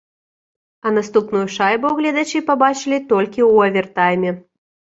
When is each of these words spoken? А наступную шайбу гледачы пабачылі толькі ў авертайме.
А 0.85 0.93
наступную 0.95 1.43
шайбу 1.57 1.93
гледачы 2.01 2.43
пабачылі 2.49 2.99
толькі 3.15 3.41
ў 3.51 3.71
авертайме. 3.71 4.37